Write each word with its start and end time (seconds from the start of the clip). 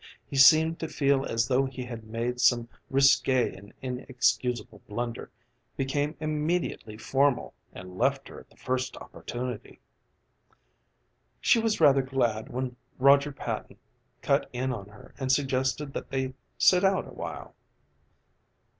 He 0.27 0.35
seemed 0.35 0.79
to 0.79 0.87
feel 0.87 1.25
as 1.25 1.47
though 1.47 1.65
he 1.67 1.83
had 1.85 2.05
made 2.05 2.41
some 2.41 2.67
risqué 2.91 3.55
and 3.55 3.71
inexcusable 3.83 4.81
blunder, 4.89 5.29
became 5.77 6.15
immediately 6.19 6.97
formal 6.97 7.53
and 7.71 7.99
left 7.99 8.27
her 8.27 8.39
at 8.39 8.49
the 8.49 8.55
first 8.57 8.97
opportunity. 8.97 9.79
She 11.39 11.59
was 11.59 11.79
rather 11.79 12.01
glad 12.01 12.49
when 12.49 12.77
Roger 12.97 13.31
Patton 13.31 13.77
cut 14.23 14.49
in 14.51 14.71
on 14.73 14.87
her 14.89 15.13
and 15.19 15.31
suggested 15.31 15.93
that 15.93 16.09
they 16.09 16.33
sit 16.57 16.83
out 16.83 17.05
a 17.07 17.13
while. 17.13 17.53